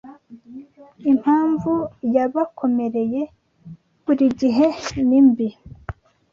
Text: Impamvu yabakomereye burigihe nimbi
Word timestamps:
Impamvu 1.11 1.73
yabakomereye 2.15 3.21
burigihe 4.03 4.67
nimbi 5.07 5.47